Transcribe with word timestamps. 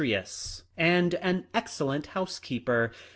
ous, 0.03 0.63
and 0.75 1.13
an 1.13 1.45
excellent 1.53 2.07
housekeeper. 2.07 2.91